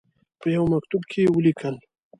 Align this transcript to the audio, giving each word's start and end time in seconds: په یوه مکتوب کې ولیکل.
په 0.39 0.47
یوه 0.55 0.67
مکتوب 0.73 1.01
کې 1.11 1.21
ولیکل. 1.35 1.75